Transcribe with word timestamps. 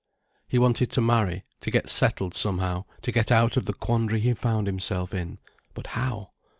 He 0.47 0.57
wanted 0.57 0.89
to 0.93 0.99
marry, 1.01 1.43
to 1.59 1.69
get 1.69 1.87
settled 1.87 2.33
somehow, 2.33 2.85
to 3.03 3.11
get 3.11 3.31
out 3.31 3.55
of 3.55 3.67
the 3.67 3.73
quandary 3.73 4.21
he 4.21 4.33
found 4.33 4.65
himself 4.65 5.13
in. 5.13 5.37
But 5.75 5.85
how? 5.93 6.31